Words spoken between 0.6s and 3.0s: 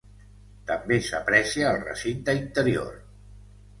També s'aprecia el recinte interior.